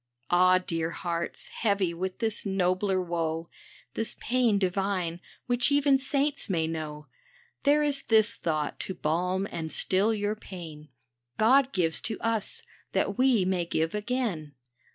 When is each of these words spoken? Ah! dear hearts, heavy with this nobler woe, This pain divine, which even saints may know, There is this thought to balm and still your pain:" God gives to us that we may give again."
Ah! 0.31 0.57
dear 0.57 0.89
hearts, 0.89 1.49
heavy 1.49 1.93
with 1.93 2.17
this 2.17 2.43
nobler 2.43 2.99
woe, 2.99 3.49
This 3.93 4.15
pain 4.19 4.57
divine, 4.57 5.19
which 5.45 5.71
even 5.71 5.99
saints 5.99 6.49
may 6.49 6.65
know, 6.65 7.05
There 7.65 7.83
is 7.83 8.01
this 8.05 8.33
thought 8.33 8.79
to 8.79 8.95
balm 8.95 9.47
and 9.51 9.71
still 9.71 10.11
your 10.11 10.35
pain:" 10.35 10.89
God 11.37 11.71
gives 11.71 12.01
to 12.01 12.19
us 12.19 12.63
that 12.93 13.19
we 13.19 13.45
may 13.45 13.63
give 13.63 13.93
again." 13.93 14.55